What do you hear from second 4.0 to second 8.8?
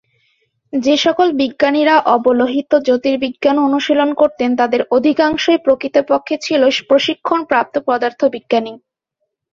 করতেন, তাঁদের অধিকাংশই প্রকৃতপক্ষে ছিল প্রশিক্ষণপ্রাপ্ত পদার্থবিজ্ঞানী।